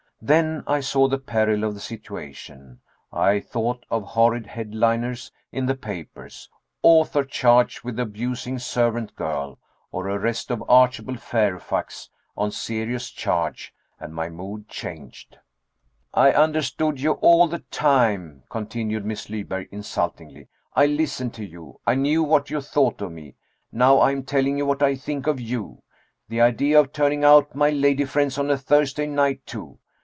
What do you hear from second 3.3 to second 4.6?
thought of horrid